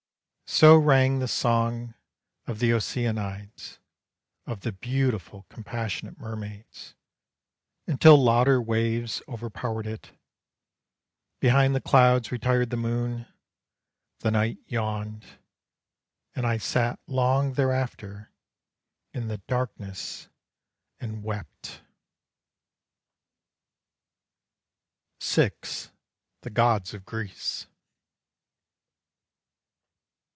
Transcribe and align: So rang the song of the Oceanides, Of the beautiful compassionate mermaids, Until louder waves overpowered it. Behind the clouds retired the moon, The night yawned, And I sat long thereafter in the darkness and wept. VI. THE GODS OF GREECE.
So 0.47 0.75
rang 0.75 1.19
the 1.19 1.29
song 1.29 1.93
of 2.45 2.59
the 2.59 2.71
Oceanides, 2.73 3.79
Of 4.45 4.59
the 4.61 4.73
beautiful 4.73 5.45
compassionate 5.47 6.19
mermaids, 6.19 6.93
Until 7.87 8.21
louder 8.21 8.61
waves 8.61 9.21
overpowered 9.29 9.87
it. 9.87 10.11
Behind 11.39 11.73
the 11.73 11.79
clouds 11.79 12.33
retired 12.33 12.69
the 12.69 12.75
moon, 12.75 13.27
The 14.19 14.29
night 14.31 14.57
yawned, 14.67 15.39
And 16.35 16.45
I 16.45 16.57
sat 16.57 16.99
long 17.07 17.53
thereafter 17.53 18.33
in 19.13 19.29
the 19.29 19.37
darkness 19.37 20.27
and 20.99 21.23
wept. 21.23 21.81
VI. 25.23 25.51
THE 26.41 26.49
GODS 26.49 26.93
OF 26.93 27.05
GREECE. 27.05 27.67